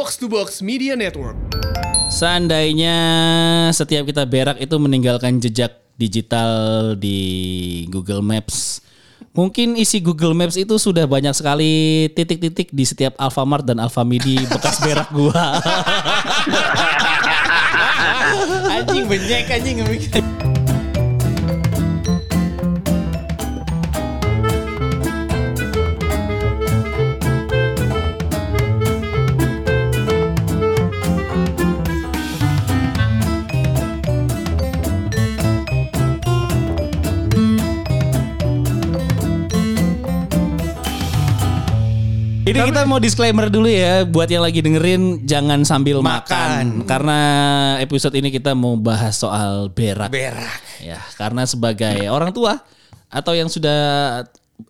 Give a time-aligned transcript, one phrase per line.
[0.00, 1.36] Box to Box Media Network.
[2.08, 2.96] Seandainya
[3.68, 8.80] setiap kita berak itu meninggalkan jejak digital di Google Maps.
[9.36, 14.80] Mungkin isi Google Maps itu sudah banyak sekali titik-titik di setiap Alfamart dan Alfamidi bekas
[14.80, 15.60] berak gua.
[18.80, 19.84] Anjing benyek anjing.
[42.50, 46.88] Ini kita mau disclaimer dulu ya buat yang lagi dengerin jangan sambil makan, Makan.
[46.88, 47.18] karena
[47.78, 50.10] episode ini kita mau bahas soal berak.
[50.10, 50.58] Berak.
[50.82, 52.58] Ya, karena sebagai orang tua
[53.06, 53.78] atau yang sudah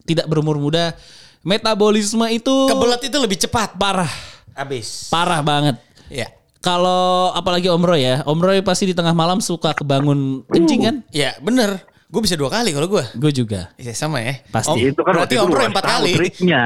[0.05, 0.93] tidak berumur muda,
[1.41, 3.73] metabolisme itu Kebelet itu lebih cepat.
[3.81, 4.11] parah,
[4.53, 5.09] Abis.
[5.09, 5.81] parah banget.
[6.13, 6.29] Ya.
[6.61, 10.97] Kalau apalagi Om Roy ya, Om Roy pasti di tengah malam suka kebangun kencing kan?
[11.09, 11.81] Ya bener.
[12.11, 13.05] Gue bisa dua kali kalau gue.
[13.15, 13.71] Gue juga.
[13.75, 14.43] Iya sama ya.
[14.45, 14.75] Pasti.
[14.83, 16.13] Om, Itu kan berarti Om lu empat kali.
[16.13, 16.65] Triknya.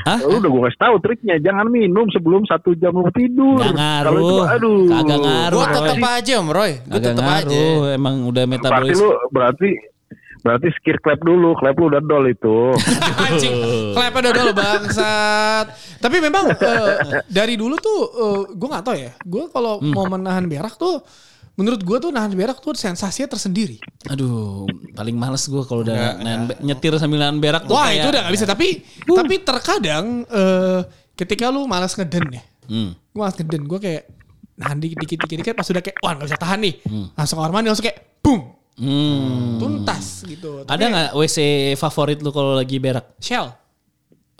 [0.00, 0.18] Hah?
[0.22, 1.34] Lu udah gue kasih tahu triknya.
[1.40, 3.58] Jangan minum sebelum satu jam lu tidur.
[3.58, 4.44] Gak itu, ngaruh.
[4.48, 4.78] aduh.
[4.86, 5.50] Kagak ngaruh.
[5.52, 5.74] Gue Roy.
[5.76, 6.72] tetep aja Om Roy.
[6.78, 7.42] Gue Agak tetep aja.
[7.42, 9.02] ngaruh, emang udah Berarti metabolisme.
[9.02, 9.70] lu berarti
[10.44, 11.50] berarti skir clap dulu.
[11.54, 12.56] Clap lu udah dol itu.
[13.24, 13.54] Anjing,
[13.90, 15.66] klepnya dodol bangsat.
[15.98, 16.94] Tapi memang eh,
[17.26, 17.98] dari dulu tuh
[18.48, 19.10] gue nggak tahu ya.
[19.20, 19.90] Gue kalau Hmm.
[19.90, 21.02] mau menahan berak tuh
[21.54, 23.78] menurut gue tuh nahan berak tuh sensasinya tersendiri.
[24.06, 28.08] Aduh, paling males gue kalau udah nahan nyetir sambil nahan berak tuh Wah kayak- itu
[28.10, 28.46] udah gak bisa.
[28.46, 28.66] Tapi
[29.04, 30.80] tapi terkadang eh,
[31.14, 32.42] ketika lu malas ngeden ya.
[32.66, 32.90] Hmm.
[33.10, 33.62] Gue malas ngeden.
[33.64, 34.02] Gue kayak
[34.54, 36.74] nahan dikit dikit dikit dikit pas udah kayak wah gak bisa tahan nih.
[36.84, 37.06] Hmm.
[37.14, 38.40] Langsung kamar mandi langsung kayak boom.
[38.74, 39.62] Hmm.
[39.62, 40.66] Tuntas gitu.
[40.66, 41.38] Tapi Ada nggak WC
[41.78, 43.14] favorit lu kalau lagi berak?
[43.18, 43.46] Shell.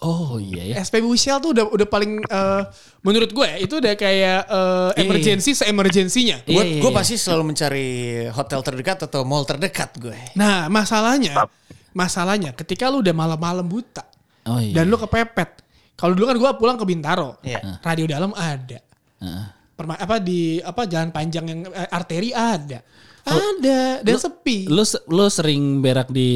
[0.04, 0.84] Oh iya ya.
[0.84, 2.62] SPBU Shell tuh udah udah paling eh,
[3.00, 6.44] menurut gue ya, itu udah kayak Iya, emergency se-emergensinya.
[6.44, 6.98] Iya, Gue iya, gue iya.
[7.00, 7.88] pasti selalu mencari
[8.28, 10.36] hotel terdekat atau mall terdekat gue.
[10.36, 11.48] Nah, masalahnya
[11.96, 14.04] masalahnya ketika lu udah malam-malam buta
[14.44, 14.76] Oh iya.
[14.76, 15.64] dan lu kepepet.
[15.96, 17.40] Kalau dulu kan gue pulang ke Bintaro.
[17.40, 17.80] Iya.
[17.80, 18.78] Radio dalam ada.
[19.24, 19.46] Heeh.
[19.74, 22.84] Perma, apa di apa jalan panjang yang eh, arteri ada.
[23.24, 24.68] Ada dan sepi.
[24.68, 26.30] Lu lu sering berak di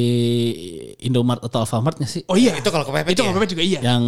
[0.99, 2.23] Indomart atau Alfamart nggak sih?
[2.25, 2.53] Oh iya.
[2.53, 3.29] Itu kalau kepepet Itu ya?
[3.29, 3.79] kepepet juga iya.
[3.85, 4.03] Yang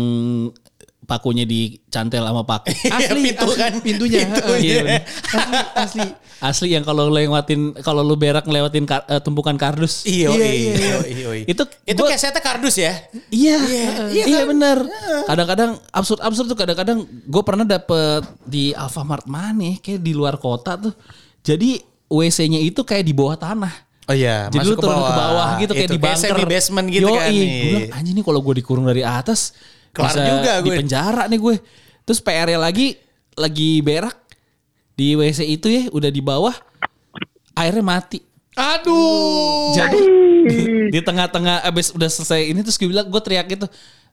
[1.01, 2.71] pakunya dicantel sama paku.
[2.95, 3.73] Asli, pintu asli, kan.
[3.81, 4.19] pintunya.
[4.25, 4.59] Pintu, heeh.
[4.61, 4.81] iya.
[5.03, 6.07] Asli, asli.
[6.41, 10.01] Asli yang kalau lewatin kalau lu berak ngelewatin kar- eh, tumpukan kardus.
[10.03, 11.45] Iya, Iya, iya, iya, iya, iya, iya.
[11.45, 12.97] Itu Itu gua- kesetnya kardus ya?
[13.29, 13.57] Iya,
[14.09, 14.49] iya iya, kan?
[14.49, 14.77] bener.
[15.27, 20.81] Kadang-kadang absurd-absurd tuh kadang-kadang gue pernah dapet di Alfamart mana ya, kayak di luar kota
[20.81, 20.93] tuh.
[21.41, 21.77] Jadi
[22.11, 23.71] WC-nya itu kayak di bawah tanah.
[24.11, 26.19] Oh iya, Jadi lu turun ke bawah gitu kayak Itu, di bunker.
[26.35, 27.15] semi basement gitu Yoi.
[27.15, 27.31] kan.
[27.31, 29.55] Gue bilang anjing nih kalau gue dikurung dari atas
[29.95, 31.55] Kelar bisa juga di gue." penjara nih gue.
[32.03, 32.99] Terus PR-nya lagi
[33.39, 34.17] lagi berak
[34.99, 36.55] di WC itu ya udah di bawah
[37.55, 38.19] airnya mati.
[38.57, 39.71] Aduh.
[39.71, 39.99] Jadi
[40.49, 40.59] di,
[40.91, 43.67] di tengah-tengah abis udah selesai ini terus gue bilang gue teriak gitu,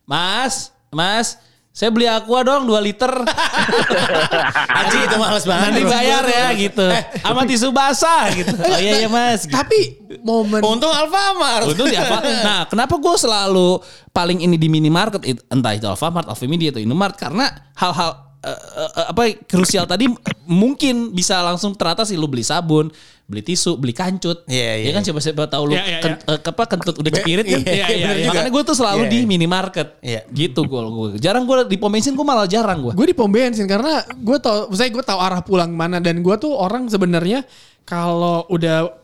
[0.07, 1.41] Mas, Mas,
[1.79, 3.07] saya beli aqua dong 2 liter.
[4.83, 5.71] Anjing itu males banget.
[5.71, 6.87] Nanti bayar ya gitu.
[7.23, 8.51] Sama tisu basah gitu.
[8.67, 9.47] Oh iya iya mas.
[9.47, 9.55] Gitu.
[9.55, 11.71] Tapi momen Untung Alfamart.
[11.71, 12.19] Untung di apa?
[12.49, 13.79] Nah, kenapa gue selalu
[14.11, 17.47] paling ini di minimarket entah itu Alfamart, Alfamidi atau Indomart karena
[17.79, 22.89] hal-hal eh, eh, eh, apa krusial tadi eh, mungkin bisa langsung teratasi lu beli sabun,
[23.25, 24.49] beli tisu, beli kancut.
[24.49, 24.87] Iya, iya.
[24.89, 27.61] Ya kan siapa-siapa tahu lu Iya, iya, ken- eh, apa kentut udah cepirit kan.
[27.63, 28.29] iya, iya, juga.
[28.33, 29.29] Makanya gue tuh selalu Iya, di iya.
[29.29, 29.89] minimarket.
[30.01, 30.21] Iya.
[30.33, 30.81] Gitu gue.
[30.81, 31.09] gue.
[31.21, 32.93] Jarang gue di pom bensin gue malah jarang gue.
[32.97, 36.35] gue di pom bensin karena gue tau, saya gue tahu arah pulang mana dan gue
[36.35, 37.45] tuh orang sebenarnya
[37.85, 38.98] kalau udah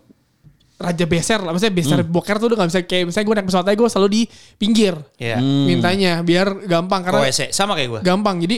[0.84, 2.10] raja beser lah, maksudnya beser Hmm.
[2.10, 4.22] boker tuh udah gak bisa kayak misalnya gue naik pesawat aja gue selalu di
[4.54, 5.36] pinggir Iya.
[5.36, 5.64] Hmm.
[5.64, 8.00] mintanya biar gampang karena WC sama kayak gue.
[8.02, 8.56] gampang jadi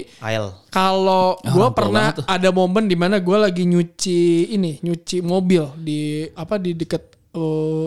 [0.69, 6.01] kalau Ah, gue pernah ada momen di mana gue lagi nyuci ini nyuci mobil di
[6.29, 7.87] apa di deket eh,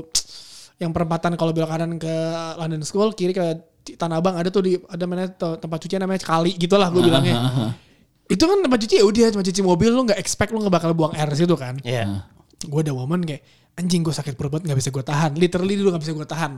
[0.77, 2.15] yang perempatan kalau belok kanan ke
[2.55, 3.43] London School kiri ke
[3.89, 7.35] Tanah Abang ada tuh di ada mana tempat cuci namanya kali gitulah gue bilangnya
[8.27, 10.93] itu kan tempat cuci ya udah cuma cuci mobil lu nggak expect lu nggak bakal
[10.93, 12.29] buang air situ kan Iya.
[12.59, 13.41] gue ada momen kayak
[13.79, 16.51] anjing gue sakit perut banget nggak bisa gue tahan literally dulu nggak bisa gue tahan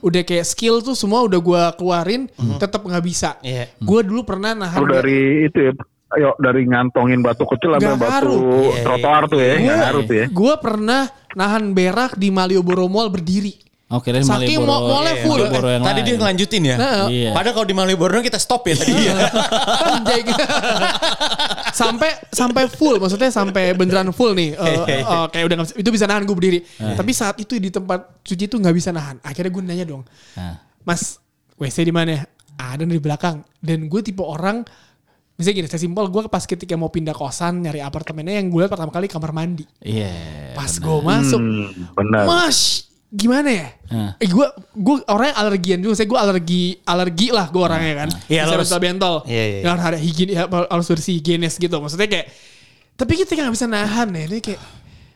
[0.00, 2.26] udah kayak skill tuh semua udah gue keluarin
[2.58, 3.70] tetap nggak bisa Iya.
[3.72, 5.72] gue dulu pernah nahan Lu dari itu ya.
[6.10, 8.42] Ayo dari ngantongin batu kecil Nggak batu ngaruh.
[8.70, 9.54] Iya, trotoar tuh ya.
[9.58, 10.26] Nggak ngaruh tuh ya.
[10.30, 13.50] Gue pernah nahan berak di Malioboro Mall berdiri.
[13.86, 14.64] Oke, dari Saking Malioboro.
[14.66, 15.38] mo- molnya Iya, full.
[15.38, 16.06] Malioboro yang Tadi lain.
[16.06, 16.76] dia ngelanjutin ya.
[16.76, 17.30] Nah, Iya.
[17.30, 18.92] Padahal kalau di Malioboro kita stop ya tadi.
[18.96, 20.20] Anjay.
[21.74, 24.54] sampai sampai full, maksudnya sampai beneran full nih.
[24.54, 26.58] Eh, eh, kayak udah itu bisa nahan gue berdiri.
[26.76, 29.20] Tapi saat itu di tempat cuci itu nggak bisa nahan.
[29.20, 30.02] Akhirnya gue nanya dong,
[30.32, 30.58] Nah.
[30.82, 31.20] Mas,
[31.54, 32.24] WC di mana?
[32.54, 33.44] Ada di belakang.
[33.58, 34.64] Dan gue tipe orang
[35.34, 38.70] Misalnya gini, saya simpel, gue pas ketika mau pindah kosan, nyari apartemennya yang gue lihat
[38.70, 39.66] pertama kali kamar mandi.
[39.82, 40.54] Iya.
[40.54, 42.22] Pas gue masuk, Hmm, benar.
[42.22, 42.83] Mas,
[43.14, 43.68] gimana ya?
[43.88, 44.10] Hah.
[44.18, 48.08] Eh gue gue orangnya alergian juga, saya gue alergi alergi lah gue orangnya kan.
[48.26, 49.14] Iya, lo harus- bentol-bentol.
[49.24, 49.60] Iya, iya, iya.
[49.62, 51.76] Yang harus ada higien, ya, harus bersih higienis gitu.
[51.78, 52.26] Maksudnya kayak,
[52.94, 54.22] tapi kita nggak bisa nahan ya.
[54.26, 54.60] Ini kayak,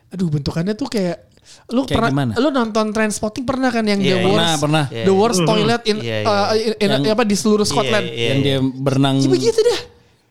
[0.09, 1.27] aduh bentukannya tuh kayak,
[1.73, 2.33] lu Kayak pernah, gimana?
[2.37, 4.25] lu nonton Trainspotting pernah kan yang Iya, the iya.
[4.25, 4.85] worst, Pernah, pernah.
[4.89, 5.19] Iya, the iya.
[5.19, 6.25] worst toilet in, Iya, iya.
[6.25, 8.07] uh, in- in- Yang- apa di seluruh Scotland.
[8.07, 9.17] Iya, Yang dia berenang.
[9.19, 9.81] Ya begitu dah.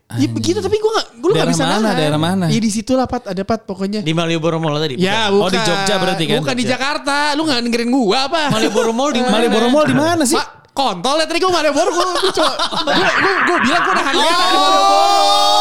[0.08, 2.00] Ya begitu tapi gue gak, gue gak bisa mana, nahan.
[2.00, 2.46] daerah mana?
[2.48, 4.00] Ya di situ lah Pat, ada Pat pokoknya.
[4.00, 4.96] Di Malioboro Mall tadi.
[4.96, 5.44] Ya bukan?
[5.44, 6.40] Oh, di Jogja berarti kan?
[6.40, 6.64] Bukan di.
[6.64, 7.36] Jakarta.
[7.36, 8.48] Lu gak dengerin gua apa?
[8.48, 9.36] Malioboro Mall di mana?
[9.36, 10.40] Malioboro Mall di mana sih?
[10.40, 11.92] Pak, kontol ya tadi gua Malioboro.
[11.92, 12.54] Gua, coba,
[12.88, 14.80] gua, gua, gua bilang gua nahan merah di Malioboro.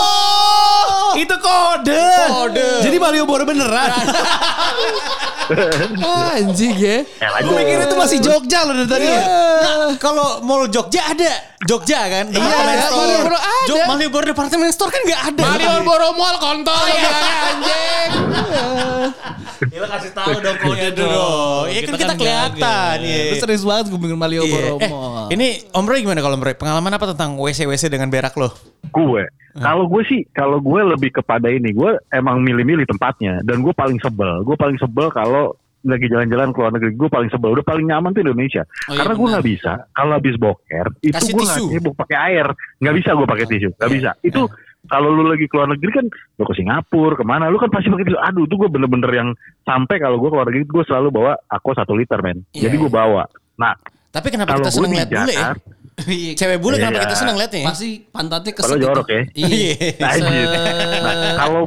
[0.06, 2.06] Oh, itu kode.
[2.30, 2.68] Kode.
[2.86, 3.90] Jadi Malioboro beneran.
[6.02, 7.06] Ah, Anjing ya.
[7.06, 7.42] Eh.
[7.46, 9.06] Gue pikir itu masih Jogja loh dari tadi.
[9.06, 11.54] Nah, kalau Mall Jogja ada.
[11.66, 12.24] Jogja kan?
[12.28, 13.02] Departemen ada, store.
[13.02, 13.66] Malioboro ada.
[13.66, 15.42] Jog- Malioboro Departemen Store kan nggak ada.
[15.44, 18.10] Malioboro Mall kontol lu bilangnya anjing.
[19.66, 21.64] Gila kasih tahu dong Iya dong.
[21.66, 23.22] Iya kan kita kelihatan, iya.
[23.28, 24.78] Gue serius banget gue bikin Malioboro Iya.
[24.78, 25.26] Eh, Mall.
[25.30, 26.54] ini Om Roy gimana kalau Om Roy?
[26.54, 28.50] Pengalaman apa tentang WC-WC dengan berak lo?
[28.86, 29.26] gue
[29.56, 33.98] kalau gue sih kalau gue lebih kepada ini gue emang milih-milih tempatnya dan gue paling
[33.98, 35.52] sebel gue paling sebel kalau
[35.88, 38.98] lagi jalan-jalan ke luar negeri gue paling sebel udah paling nyaman tuh Indonesia Oh, iya,
[39.00, 42.46] karena gue nggak bisa kalau habis boker itu gue nggak sibuk pakai air
[42.76, 44.40] nggak bisa gue pakai tisu nggak Iya, bisa itu
[44.86, 47.86] kalau lu lagi ke luar negeri kan lu ke Singapura ke mana lu kan pasti
[47.88, 49.28] pakai tisu aduh itu gue bener-bener yang
[49.62, 52.76] sampai kalau gue ke luar negeri gue selalu bawa aku satu liter men Iya, jadi
[52.76, 53.22] gue bawa
[53.56, 53.74] nah
[54.08, 55.50] Tapi kenapa kalau kita gue seneng di lihat bule ya?
[56.38, 57.04] Cewek bule kenapa Iya.
[57.04, 57.66] kita seneng liatnya ya?
[57.68, 59.22] Pasti pantatnya Kalau keset jorok ya.
[59.32, 59.72] Iya.
[59.98, 60.46] Anjir.
[60.98, 61.62] Nah, kalau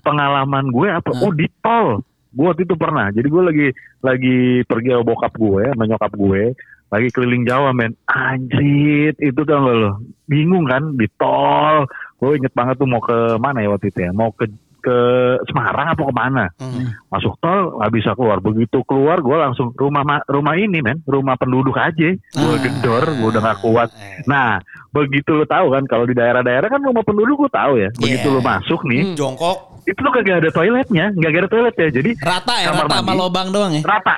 [0.00, 1.10] pengalaman gue apa?
[1.16, 2.02] Oh di tol.
[2.32, 3.08] Gue waktu itu pernah.
[3.08, 3.66] Jadi gue lagi
[4.00, 6.42] lagi pergi sama bokap gue, sama nyokap gue,
[6.88, 7.92] lagi keliling Jawa men.
[8.04, 9.92] Anjir, itu tau gak lo?
[10.24, 11.84] Bingung kan di tol.
[12.16, 14.10] Gue inget banget tuh mau ke mana ya waktu itu ya?
[14.10, 14.48] Mau ke
[14.78, 14.98] ke
[15.46, 16.44] Semarang apa ke mana?
[16.56, 16.90] Hmm.
[17.06, 18.38] Masuk tol nggak bisa keluar.
[18.38, 22.10] Begitu keluar gue langsung rumah ma- rumah ini men, rumah penduduk aja.
[22.12, 23.94] Gue gedor, gue udah gak kuat.
[24.24, 24.58] Nah,
[24.90, 27.94] begitu lo tahu kan kalau di daerah-daerah kan rumah penduduk gue tahu ya.
[27.94, 28.34] Begitu Iya.
[28.34, 29.71] lo masuk nih, Jongkok.
[29.82, 31.88] Itu tuh kagak ada toiletnya, nggak ada toilet ya.
[31.90, 33.18] Jadi Rata ya, kamar rata sama mandi.
[33.18, 33.82] lobang doang ya.
[33.82, 34.16] rata.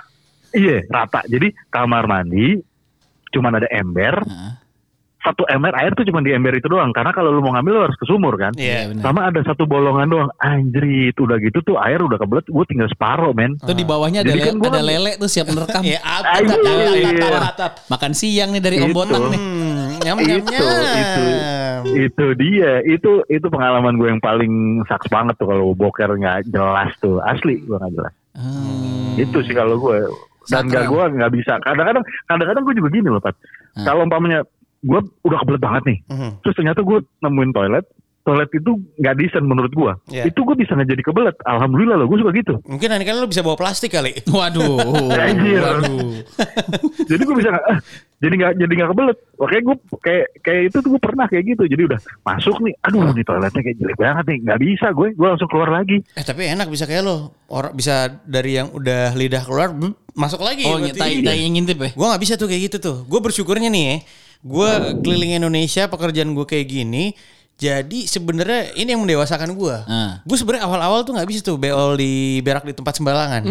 [0.54, 1.20] Iya, rata.
[1.26, 2.48] Jadi kamar mandi
[3.32, 4.14] cuman ada ember.
[5.24, 6.92] Satu ember air tuh cuma di ember itu doang.
[6.92, 8.52] Karena kalau lu mau ngambil lu harus ke sumur kan.
[8.60, 8.92] Iya.
[8.92, 9.02] benar.
[9.08, 10.30] Sama ada satu bolongan doang.
[10.36, 13.56] Anjrit, udah gitu tuh air udah kebelet, gue tinggal separoh men.
[13.64, 15.80] Tuh di bawahnya ada, Jadi kan ada lele tuh siap merekam.
[15.94, 16.56] Iya, atap, Anjir.
[16.56, 17.72] atap, atap, atap, atap.
[17.92, 18.96] Makan siang nih dari Om Itu.
[18.96, 19.40] Botak nih.
[19.40, 20.92] Hmm, nyam nyam itu, nyam.
[21.00, 21.24] itu,
[21.92, 26.92] itu dia, itu itu pengalaman gue yang paling saks banget tuh kalau boker nggak jelas
[27.00, 28.14] tuh, asli gue nggak jelas.
[28.34, 29.20] Hmm.
[29.20, 30.08] Itu sih kalau gue
[30.50, 31.56] dan gak gue nggak bisa.
[31.64, 33.36] Kadang-kadang, kadang-kadang gue juga gini loh, Pat.
[33.74, 33.86] Hmm.
[33.88, 34.44] Kalau umpamanya
[34.84, 36.30] gue udah kebelet banget nih, Mhm.
[36.44, 37.84] terus ternyata gue nemuin toilet,
[38.20, 39.92] toilet itu nggak decent menurut gue.
[40.08, 40.24] Iya.
[40.28, 41.36] Itu gue bisa nggak jadi kebelet.
[41.44, 42.54] Alhamdulillah loh, gue suka gitu.
[42.64, 44.16] Mungkin nanti kan lo bisa bawa plastik kali.
[44.32, 45.12] Waduh.
[45.28, 45.60] Anjir.
[45.60, 46.24] Waduh.
[47.12, 47.78] jadi gue bisa nggak, ah,
[48.20, 49.18] jadi nggak jadi nggak kebelet.
[49.36, 51.62] Makanya gue kayak kayak itu tuh gue pernah kayak gitu.
[51.68, 55.28] Jadi udah masuk nih, aduh di toiletnya kayak jelek banget nih, nggak bisa gue, gue
[55.28, 55.96] langsung keluar lagi.
[56.16, 57.16] Eh tapi enak bisa kayak lo.
[57.52, 59.68] Orang bisa dari yang udah lidah keluar
[60.16, 60.64] masuk lagi.
[60.64, 61.90] Oh, tai tai yang ngintip ya.
[61.92, 62.96] Gue nggak bisa tuh kayak gitu tuh.
[63.04, 63.96] Gue bersyukurnya nih ya.
[64.44, 64.70] Gue
[65.00, 67.16] keliling Indonesia pekerjaan gue kayak gini.
[67.54, 69.76] Jadi sebenarnya ini yang mendewasakan gue.
[69.88, 70.20] Ah.
[70.26, 73.42] Gue sebenarnya awal-awal tuh nggak bisa tuh beol di berak di tempat sembarangan.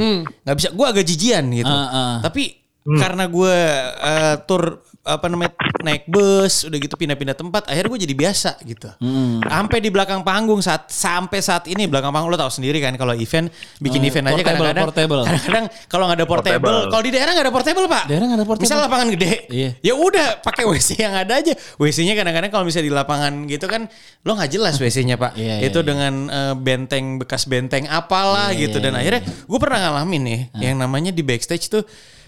[0.46, 0.70] Nggak bisa.
[0.76, 1.72] Gue agak jijian gitu.
[1.72, 2.22] Ah.
[2.22, 3.56] Tapi karena gue
[4.04, 8.88] eh, tur apa namanya naik bus udah gitu pindah-pindah tempat akhirnya gue jadi biasa gitu
[8.96, 9.44] Hmm.
[9.44, 13.12] sampai di belakang panggung saat sampai saat ini belakang panggung lo tahu sendiri kan kalau
[13.12, 15.22] event bikin Oh, event aja portable, kadang-kadang portable.
[15.22, 16.88] kadang-kadang kalau nggak ada portable, Portable.
[16.88, 18.64] kalau di daerah nggak ada portable pak Daerah nggak ada portable.
[18.64, 19.70] misal lapangan gede Iya.
[19.82, 23.82] ya udah pakai wc yang ada aja wc-nya kadang-kadang kalau misalnya di lapangan gitu kan
[24.22, 25.86] lo nggak jelas wc-nya pak Iya, iya, itu iya.
[25.86, 30.22] dengan eh, benteng bekas benteng apalah Iya, gitu iya, dan iya, akhirnya gue pernah ngalamin
[30.24, 31.84] nih yang namanya di backstage tuh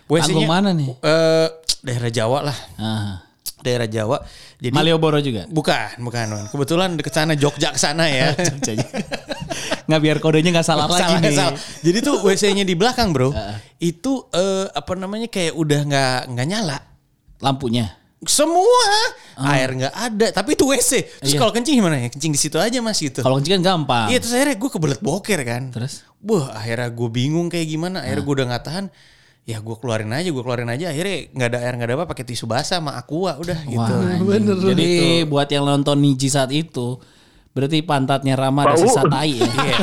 [0.06, 0.88] WC-nya Panggung mana nih?
[1.02, 1.48] eh,
[1.86, 3.22] daerah Jawa lah Ah.
[3.58, 4.18] daerah Jawa
[4.58, 5.46] jadi Malioboro juga.
[5.48, 8.34] bukan bukan kebetulan deket sana Jogja ke sana ya
[9.86, 11.38] Nggak biar kodenya nggak salah, lagi Salah, nih.
[11.38, 11.54] salah.
[11.80, 13.30] Jadi tuh WC-nya di belakang bro,
[13.78, 16.78] itu eh, apa namanya kayak udah nggak nggak nyala.
[17.38, 17.94] Lampunya.
[18.26, 18.82] Semua
[19.46, 21.22] air nggak ada, tapi itu WC.
[21.22, 21.38] Terus Iya.
[21.38, 22.10] kalau kencing gimana ya?
[22.10, 23.22] Kencing di situ aja mas gitu.
[23.22, 24.10] Kalau kencing kan gampang.
[24.10, 25.64] Iya terus akhirnya gue kebelet boker kan.
[25.70, 26.02] Terus?
[26.20, 28.02] Wah akhirnya gue bingung kayak gimana.
[28.02, 28.86] Akhirnya gue udah nggak tahan.
[29.46, 30.90] Ya gue keluarin aja, gue keluarin aja.
[30.90, 33.78] Akhirnya nggak ada air nggak ada apa, pakai tisu basah sama aqua udah gitu.
[33.78, 34.26] Wah, anjing.
[34.26, 35.30] Bener, Jadi Gitu.
[35.30, 36.98] buat yang nonton Niji saat itu,
[37.56, 39.48] Berarti pantatnya Rama ada sisa tai ya.
[39.48, 39.76] Iya.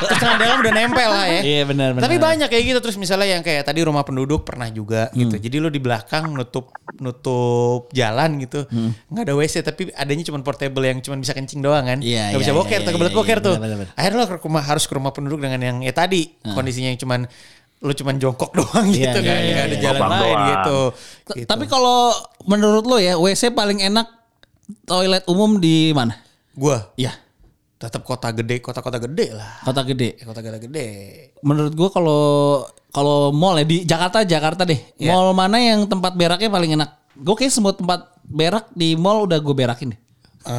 [0.00, 1.40] Terus dalam udah nempel lah ya.
[1.44, 2.08] Iya benar benar.
[2.08, 5.36] Tapi banyak kayak gitu terus misalnya yang kayak tadi rumah penduduk pernah juga gitu.
[5.36, 5.44] Hmm.
[5.44, 8.64] Jadi lo di belakang nutup nutup jalan gitu.
[8.72, 8.96] Hmm.
[9.12, 12.00] nggak ada WC tapi adanya cuma portable yang cuma bisa kencing doang kan.
[12.00, 13.54] Iya, Nggak iya, bisa boker iya, tuh kebelet iya, boker iya, tuh.
[13.92, 17.20] Akhirnya lo ke rumah harus ke rumah penduduk dengan yang ya tadi kondisinya yang cuman
[17.78, 19.38] lo cuman jongkok doang Iya, gitu iya, kan.
[19.38, 19.82] iya, Nggak ada iya.
[19.82, 20.48] jalan lain doang.
[20.48, 20.78] gitu.
[21.24, 21.46] T- Gitu.
[21.46, 22.10] Tapi kalau
[22.44, 24.06] menurut lo ya WC paling enak
[24.82, 26.16] toilet umum di mana?
[26.52, 27.14] gua Iya,
[27.76, 29.62] tetap kota gede, kota-kota gede lah.
[29.62, 30.18] kota gede.
[30.18, 30.86] Ya, kota gede-gede.
[31.40, 32.22] Menurut gua kalau
[32.88, 34.80] kalau mall ya di Jakarta Jakarta deh.
[34.96, 35.12] Iya.
[35.12, 36.90] Mall mana yang tempat beraknya paling enak?
[37.14, 40.00] Gue kayak semua tempat berak di mall udah gue berakin deh.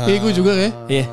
[0.05, 0.69] Iya gue juga ya.
[0.87, 1.05] Iya.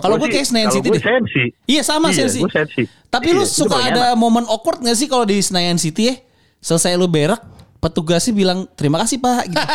[0.00, 0.98] Kalau gue kayak Senayan City deh.
[0.98, 1.44] Sensi.
[1.64, 2.40] Iya sama Iya, Sensi.
[2.46, 2.82] sensi.
[3.06, 6.14] Tapi Iya, lu suka ada momen awkward gak sih kalau di Senayan City ya?
[6.58, 7.40] Selesai lu berak,
[7.76, 9.46] petugasnya bilang terima kasih pak.
[9.46, 9.56] Gitu.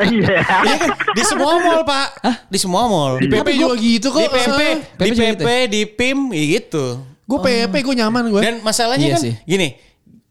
[0.00, 0.32] Iya.
[0.40, 0.88] Iya kan?
[1.12, 2.08] Di semua mall, Pak.
[2.48, 3.20] Di semua mall.
[3.20, 4.16] Di PP juga gitu kok.
[4.18, 5.60] Di PP, Eh, di PP gitu ya?
[5.66, 6.84] di PIM, ya gitu.
[7.22, 8.40] Gue PP gue nyaman gue.
[8.40, 9.34] Dan masalahnya Iya kan sih.
[9.44, 9.76] gini.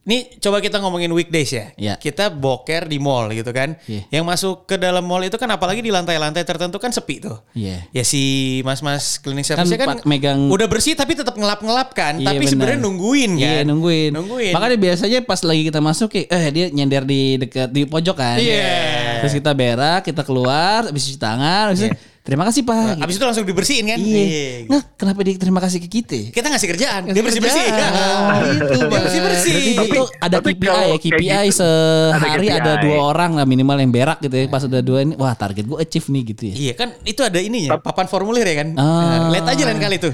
[0.09, 1.69] Nih coba kita ngomongin weekdays ya.
[1.77, 1.93] Iya.
[2.01, 3.77] Kita boker di mall gitu kan.
[3.85, 4.09] Iya.
[4.09, 7.37] Yang masuk ke dalam mall itu kan apalagi di lantai-lantai tertentu kan sepi tuh.
[7.53, 7.85] Iya.
[7.93, 12.17] Ya si mas-mas cleaning service kan, Pak megang- udah bersih tapi tetap ngelap-ngelap kan.
[12.17, 12.49] Iya, tapi benar.
[12.49, 13.45] sebenarnya nungguin kan.
[13.45, 14.11] Iya nungguin.
[14.17, 14.53] Nungguin.
[14.57, 18.41] Makanya biasanya pas lagi kita masuk kayak eh dia nyender di dekat di pojok kan.
[18.41, 19.21] Iya.
[19.21, 22.99] Terus kita berak, kita keluar, habis cuci tangan, habis itu, terima kasih pak.
[22.99, 23.97] Abis itu langsung dibersihin kan.
[23.97, 24.65] Iya.
[24.65, 26.29] Nah, kenapa dia terima kasih ke kita?
[26.29, 27.65] Kita ngasih kerjaan, dia bersih-bersih.
[27.65, 29.01] Oh, itu Dia Bang.
[29.01, 29.55] bersih-bersih.
[29.73, 32.83] Berarti itu ada Tapi KPI ya, KPI gitu, sehari ada ada, KPI.
[32.85, 34.45] dua orang lah minimal yang berak gitu ya.
[34.45, 36.55] Pas udah dua ini, wah target gue achieve nih gitu ya.
[36.55, 38.69] Iya kan itu ada ininya, papan formulir ya kan.
[38.75, 38.85] Ah.
[38.85, 40.13] Nah, lihat aja lain kali tuh.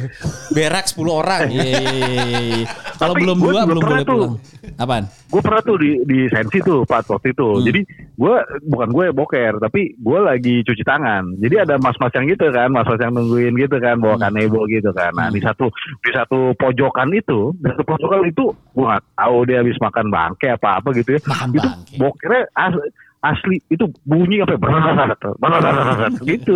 [0.50, 1.42] Berak 10 orang.
[1.48, 2.66] Iya, iya, iya, iya.
[2.96, 4.16] Kalau Tapi belum dua belum pernah boleh tuh.
[4.16, 4.34] pulang.
[4.76, 5.06] Apaan?
[5.26, 7.48] gue pernah tuh di di sensi tuh Pak waktu itu.
[7.50, 7.64] Hmm.
[7.66, 7.82] Jadi
[8.16, 11.36] gue bukan gue boker tapi gue lagi cuci tangan.
[11.38, 14.24] Jadi ada mas-mas yang gitu kan, mas-mas yang nungguin gitu kan, bawa Hmm.
[14.25, 15.12] kanebo gitu kan.
[15.12, 15.72] Nah di satu
[16.02, 20.48] di satu pojokan itu, di satu pojokan itu gue nggak tahu dia habis makan bangke
[20.50, 21.20] apa apa gitu ya.
[21.24, 21.96] Makan itu bangke.
[21.96, 22.88] bokernya asli,
[23.22, 24.60] asli itu bunyi apa ya?
[26.28, 26.56] Gitu.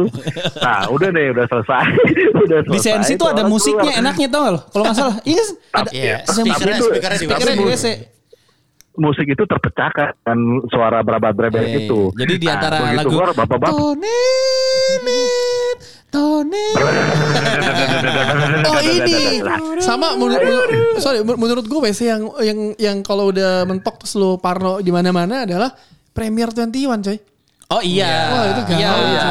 [0.60, 1.86] Nah udah deh udah selesai.
[2.44, 2.76] udah selesai.
[2.76, 4.02] Di sensi tuh ada musiknya keluar.
[4.04, 4.56] enaknya tau gak?
[4.70, 5.16] Kalau nggak salah.
[5.24, 7.66] Iya, ada Iya, ada speakernya, itu- speakernya di.
[7.66, 7.86] WC.
[9.00, 10.38] Musik itu terpecahkan kan
[10.68, 12.12] suara berabat berebet Iya, itu.
[12.14, 15.02] Jadi di antara begitu lagu keluar, bapak-bapak Tonenet,
[16.10, 16.76] Tonenet.
[18.60, 19.40] Oh ini
[19.80, 20.42] sama menurut
[21.00, 24.92] sorry men- menurut gue WC yang yang yang kalau udah mentok terus lu parno di
[24.92, 25.72] mana-mana adalah
[26.12, 26.70] Premier 21
[27.02, 27.18] coy.
[27.70, 28.34] Oh iya.
[28.34, 28.82] Wah, itu gawat.
[28.82, 29.30] Iya.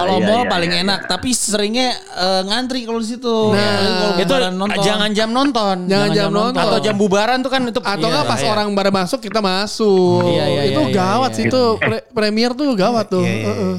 [0.00, 3.36] Kalau Iya, mall iya, paling iya, enak, tapi seringnya eh, ngantri kalau di situ.
[3.52, 4.80] Nah, kalau Itu nonton.
[4.80, 5.76] jangan jam nonton.
[5.84, 6.56] Jangan jam nonton.
[6.56, 8.48] Atau jam bubaran tuh kan itu Atau Iya, nggak pas iya.
[8.48, 10.24] orang pada masuk kita masuk.
[10.24, 13.20] Iya, iya, itu iya, iya, gawat iya, sih itu pre- Premier tuh gawat tuh.
[13.20, 13.74] Iya, iya, Heeh.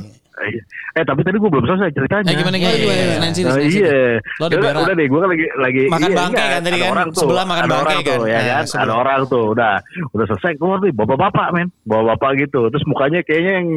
[0.93, 2.29] Eh tapi tadi gue belum selesai ceritanya.
[2.29, 2.77] Eh, gimana Oh, gimana?
[2.77, 3.13] gimana, gimana?
[3.17, 3.81] Senayan City, Oh, Senayan City.
[3.81, 4.01] iya.
[4.37, 4.83] Lo ada Udah, berak.
[4.83, 6.89] udah deh, gue kan lagi lagi Makan iya, bangke kan tadi kan?
[6.91, 8.17] orang tuh, Sebelah makan ada bangke orang kan?
[8.17, 8.63] Tuh, ya Nah, kan?
[8.63, 8.83] sebelah.
[8.83, 9.73] Ada orang tuh, udah
[10.11, 12.59] udah selesai keluar nih, bapak-bapak men, bapak-bapak gitu.
[12.69, 13.67] Terus mukanya kayaknya yang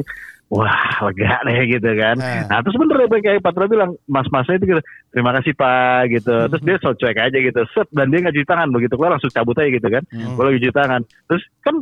[0.50, 0.74] wah
[1.06, 2.16] lega deh gitu kan.
[2.18, 2.42] Nah.
[2.44, 6.34] Nah, terus bener deh kayak Patra bilang, mas-masnya itu kira, terima kasih pak gitu.
[6.50, 9.30] Terus dia so cuek aja gitu, set dan dia nggak cuci tangan begitu keluar langsung
[9.30, 10.02] cabut aja gitu kan.
[10.10, 11.00] Gue lagi cuci tangan.
[11.24, 11.74] Terus kan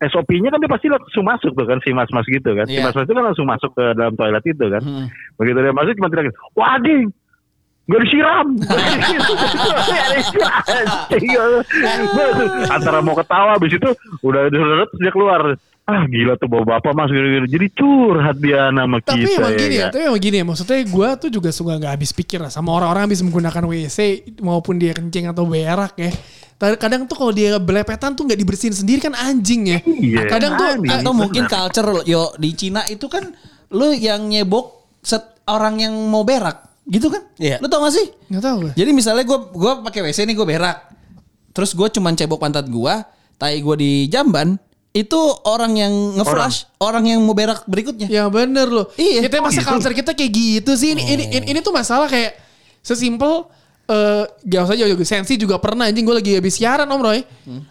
[0.00, 2.64] SOP-nya kan dia pasti langsung masuk tuh kan si mas-mas gitu kan.
[2.64, 2.86] Si Iya.
[2.86, 4.78] mas-mas itu kan langsung masuk ke dalam toilet itu kan.
[4.78, 5.04] Hmm.
[5.34, 7.08] Begitu dia masuk cuma teriak, wah ding,
[7.84, 8.46] gak disiram.
[12.70, 13.88] Antara mau ketawa habis itu
[14.20, 15.40] udah udah terus dia keluar.
[15.88, 17.48] Ah gila tuh bawa bapak mas gini-gini.
[17.48, 19.56] Jadi curhat dia nama Tapi kita emang ya.
[19.56, 19.90] gini ya, kan?
[19.90, 20.44] tapi emang gini ya.
[20.44, 23.98] Maksudnya gue tuh juga suka nggak habis pikir lah sama orang-orang habis menggunakan WC
[24.44, 26.12] maupun dia kencing atau berak ya.
[26.58, 29.78] Kadang tuh kalau dia belepetan tuh nggak dibersihin sendiri kan anjing ya.
[29.86, 30.90] Iya, Kadang tuh anjing.
[30.90, 33.30] Atau mungkin culture yo di Cina itu kan
[33.70, 37.22] lu yang nyebok set orang yang mau berak gitu kan?
[37.38, 37.62] Iya.
[37.62, 38.06] Lu tau gak sih?
[38.32, 38.72] nggak tahu gue.
[38.74, 40.78] Jadi misalnya gue gua pakai WC nih gue berak,
[41.54, 42.94] terus gue cuman cebok pantat gue,
[43.36, 44.56] tai gue di jamban,
[44.96, 47.06] itu orang yang ngeflash, orang.
[47.06, 48.08] yang mau berak berikutnya.
[48.08, 48.88] Ya bener loh.
[48.96, 49.28] Iya.
[49.28, 49.68] Kita masa gitu.
[49.68, 50.96] culture kita kayak gitu sih.
[50.96, 52.34] Ini, ini, ini, ini tuh masalah kayak
[52.80, 53.46] sesimpel
[53.88, 57.24] eh gak usah jauh-jauh sensi juga pernah anjing gue lagi habis siaran om Roy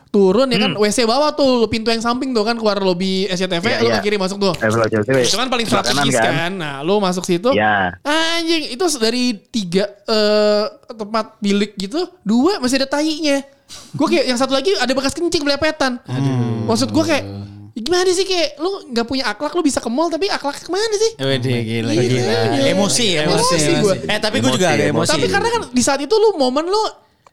[0.09, 3.77] turun ya kan WC bawah tuh pintu yang samping tuh kan keluar lobby SCTV Iya,
[3.86, 4.01] lu iya.
[4.01, 6.51] ke kiri masuk tuh Eh, itu kan paling strategis kan.
[6.57, 7.53] Nah, lu masuk situ.
[7.53, 8.01] Iya.
[8.01, 13.45] Anjing, itu dari tiga eh, tempat bilik gitu, dua masih ada tainya.
[13.93, 16.01] Gue kayak yang satu lagi ada bekas kencing belepetan.
[16.65, 17.24] Maksud gue kayak
[17.77, 20.96] gimana sih kayak lu nggak punya akhlak lu bisa ke mall tapi akhlak ke mana
[20.96, 21.12] sih?
[21.15, 22.34] Wede gila Gitu gila.
[22.34, 22.60] aja.
[22.65, 23.72] Emosi, emosi, Emosi emosi.
[23.79, 23.96] gua.
[24.07, 25.10] Eh tapi gue juga ada Emosi.
[25.10, 26.81] Tapi karena kan di saat itu lu momen lu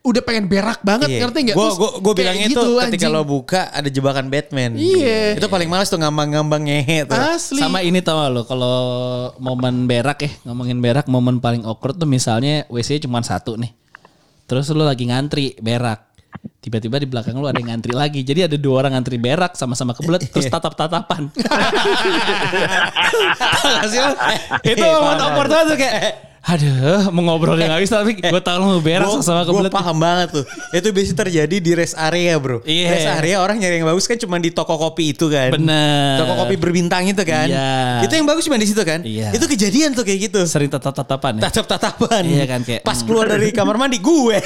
[0.05, 1.19] udah pengen berak banget Iya.
[1.19, 1.55] ngerti nggak?
[1.55, 3.17] Gue gue gue bilangnya gitu, itu ketika anjing.
[3.17, 4.77] lo buka ada jebakan Batman.
[4.77, 5.33] Iya.
[5.33, 7.17] Itu paling males tuh ngambang-ngambang ngehe tuh.
[7.17, 7.57] asli.
[7.57, 8.77] Sama ini tau lo kalau
[9.37, 13.73] momen berak ya ngomongin berak momen paling awkward tuh misalnya WC cuma satu nih.
[14.45, 16.05] Terus lu lagi ngantri berak.
[16.65, 18.25] Tiba-tiba di belakang lu ada yang ngantri lagi.
[18.25, 21.29] Jadi ada dua orang ngantri berak sama-sama kebelet terus tatap-tatapan.
[23.93, 24.09] Sih lo?
[24.65, 26.01] Itu momen awkward banget tuh kayak
[26.45, 29.73] Aduh, mau ngobrol yang habis tapi gue tau mau berak Gua- sama kebelet.
[29.73, 30.45] paham banget tuh.
[30.77, 32.61] Itu biasanya terjadi di rest area bro.
[32.61, 32.89] Iya.
[32.93, 35.57] Rest area orang nyari yang bagus kan cuma di toko kopi itu kan.
[35.57, 36.21] Bener.
[36.21, 37.49] Toko kopi berbintang itu kan.
[37.49, 38.05] Iya.
[38.05, 39.01] Itu yang bagus cuma di situ kan.
[39.01, 39.33] Iya.
[39.33, 40.45] Itu kejadian tuh kayak gitu.
[40.45, 41.49] Sering tatap-tatapan ya.
[41.49, 42.21] Tatap-tatapan.
[42.29, 43.07] Iya kan, kayak, Pas hmm.
[43.09, 44.37] keluar dari kamar mandi gue.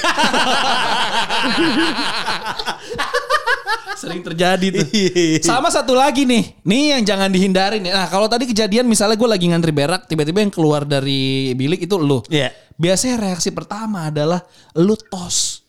[3.99, 4.88] Sering terjadi tuh.
[4.89, 5.43] Iya.
[5.43, 6.59] Sama satu lagi nih.
[6.63, 7.91] Nih yang jangan dihindari nih.
[7.91, 10.07] Nah kalau tadi kejadian misalnya gue lagi ngantri berak.
[10.07, 12.23] Tiba-tiba yang keluar dari bilik itu lu.
[12.31, 12.51] Iya.
[12.79, 14.39] Biasanya reaksi pertama adalah
[14.79, 15.67] lu tos.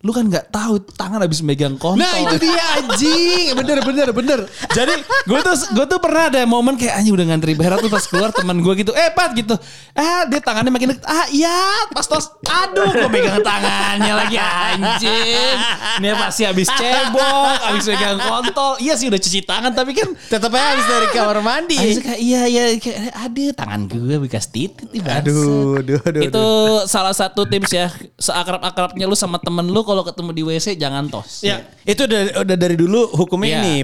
[0.00, 2.00] Lu kan nggak tahu tangan habis megang kontol.
[2.00, 3.52] Nah itu dia anjing.
[3.52, 4.38] Bener bener bener.
[4.72, 4.94] Jadi
[5.28, 8.30] gue tuh gue tuh pernah ada momen kayak anjing udah ngantri berak tuh pas keluar
[8.32, 9.52] teman gue gitu, eh pat gitu,
[9.92, 15.56] ah dia tangannya makin deket, ah iya pas tos, aduh gue megang tangannya lagi anjing,
[16.00, 20.50] ini pasti habis cebok, habis megang kontol, iya sih udah cuci tangan tapi kan Tetap
[20.54, 21.76] aja habis dari kamar mandi.
[21.76, 24.70] Habis kayak iya iya kayak aduh tangan gue bekas nih
[25.02, 26.22] bangsat." Aduh, aduh, aduh.
[26.24, 26.46] Itu
[26.86, 31.42] salah satu tips ya seakrab-akrabnya lu sama temen lu kalau ketemu di WC jangan tos.
[31.42, 33.60] Ya, itu udah udah dari dulu hukumnya Iya.
[33.60, 33.74] ini.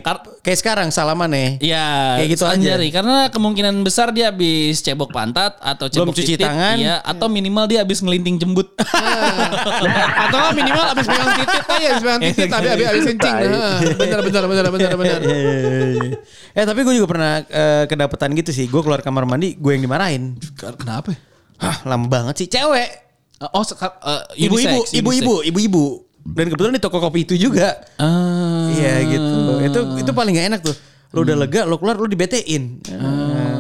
[0.41, 1.47] Kayak sekarang salaman ya.
[1.59, 1.87] Iya,
[2.17, 2.55] Kayak gitu aja.
[2.55, 2.89] sehari-hari.
[2.91, 6.77] Karena kemungkinan besar dia habis cebok pantat atau Belum cebok cuci titit, tangan.
[6.79, 8.71] iya, atau minimal dia habis ngelinting jembut.
[10.27, 13.35] Atau minimal abis pegang titit aja, abis pegang titit, abis abis abis kencing.
[13.37, 15.21] Nah, bener bener bener bener bener.
[15.21, 15.53] Iya, iya,
[15.93, 16.11] iya.
[16.53, 18.67] eh tapi gue juga pernah eh, kedapetan gitu sih.
[18.67, 20.37] Gue keluar kamar mandi, gue yang dimarahin.
[20.57, 21.15] Kenapa?
[21.57, 22.49] Hah, lama banget sih.
[22.49, 23.06] Cewek.
[23.39, 25.85] Oh, seka- eh, Ibu-ibu, unisex, ibu-ibu, ibu-ibu.
[26.27, 27.85] Dan kebetulan di toko kopi itu juga.
[27.97, 28.67] Ah.
[28.69, 29.41] Iya gitu.
[29.63, 30.75] Itu itu paling gak enak tuh.
[31.13, 32.83] Lu udah lega, lu keluar lu dibetein.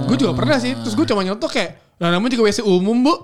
[0.04, 0.74] Gue juga pernah sih.
[0.74, 3.14] Terus gue cuma nyontok kayak, nah namanya juga WC umum bu.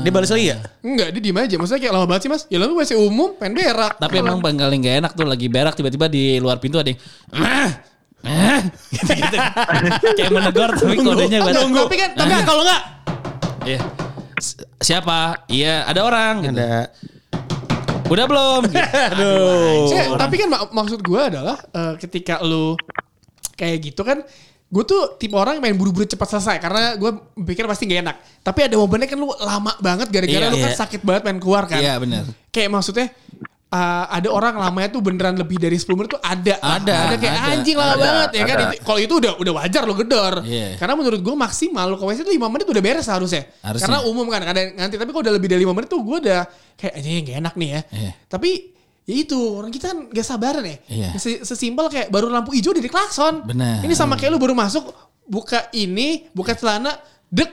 [0.00, 0.56] Dia balas lagi ya?
[0.80, 1.54] Enggak, dia diem aja.
[1.56, 2.42] Maksudnya kayak lama banget sih mas.
[2.46, 3.96] Ya lalu WC umum, pengen berak.
[3.96, 7.00] Tapi emang paling gak enak tuh lagi berak tiba-tiba di luar pintu ada yang
[7.32, 7.70] "Ah,
[8.22, 8.60] ah,"
[8.94, 9.36] gitu-gitu.
[10.14, 11.82] Kayak menegur tapi kodenya Nunggu.
[11.84, 12.80] Tapi kan, tapi kan kalau nggak,
[13.66, 13.80] Iya.
[14.78, 15.48] Siapa?
[15.48, 16.54] Iya, ada orang gitu.
[16.60, 16.92] Ada.
[18.06, 18.60] Udah belum?
[18.70, 18.78] Gitu.
[18.78, 19.90] Aduh.
[19.90, 22.78] Cek, tapi kan mak- maksud gue adalah eh, ketika lu
[23.58, 24.22] kayak gitu kan,
[24.66, 27.10] gue tuh tipe orang yang main buru-buru cepat selesai karena gue
[27.42, 28.16] pikir pasti gak enak.
[28.42, 30.78] Tapi ada momennya kan lu lama banget gara-gara Iya, lu kan iya.
[30.78, 31.82] sakit banget pengen keluar kan.
[31.82, 32.24] Iya, benar.
[32.54, 33.06] Kayak maksudnya
[33.66, 36.54] eh, ada orang lamanya tuh beneran lebih dari 10 menit tuh ada.
[36.58, 37.50] Ada, Ada kayak ada.
[37.52, 38.56] anjing lama banget ya kan.
[38.56, 38.64] ada.
[38.70, 40.34] Itu- Kalau itu udah udah wajar lo gedor.
[40.42, 40.78] Iya.
[40.78, 43.42] Karena menurut gue maksimal lo ke WC tuh 5 menit udah beres harusnya.
[43.60, 43.82] Harusnya.
[43.84, 46.16] Karena umum kan ada yang nganti tapi kalau udah lebih dari 5 menit tuh gue
[46.22, 46.40] udah
[46.74, 47.80] kayak anjing gak enak nih ya.
[47.90, 48.12] Iya.
[48.26, 48.50] Tapi
[49.06, 50.76] ya itu orang kita kan gak sabaran ya.
[50.86, 51.08] Iya.
[51.16, 53.42] Ses- Sesimpel kayak baru lampu hijau udah diklakson.
[53.44, 53.82] Benar.
[53.82, 54.88] Ini sama kayak lu baru masuk
[55.26, 56.94] buka ini, buka celana,
[57.26, 57.50] dek.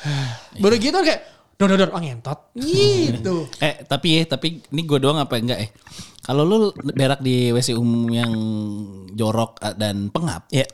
[0.64, 1.20] baru gitu kayak
[1.60, 2.40] dor dor dor oh, ngentot.
[2.56, 3.36] Gitu.
[3.66, 5.70] Eh tapi ya, tapi ini gue doang apa enggak eh?
[6.24, 8.32] Kalau lu berak di WC umum yang
[9.12, 10.64] jorok eh, dan pengap, Ya.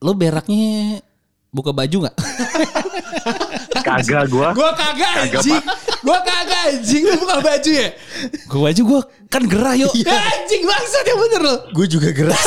[0.00, 1.04] lu beraknya
[1.52, 2.16] buka baju nggak?
[3.88, 4.52] Kagak gua.
[4.52, 5.64] Gua kagak anjing.
[6.04, 7.04] Gua kagak anjing.
[7.08, 7.88] Lu buka baju ya?
[8.48, 9.92] Gue baju gue kan gerah yuk.
[9.96, 11.58] Ya, anjing bangsat ya bener loh.
[11.72, 12.42] Gue juga geras.